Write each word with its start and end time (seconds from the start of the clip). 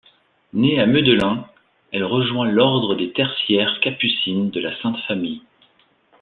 Née 0.53 0.79
à 0.79 0.87
Medellin, 0.87 1.45
elle 1.91 2.05
rejoint 2.05 2.49
l'Ordre 2.49 2.95
des 2.95 3.13
Tertiaires 3.13 3.79
Capucines 3.83 4.49
de 4.49 4.59
la 4.59 4.75
Sainte 4.81 4.97
Famille. 5.07 5.43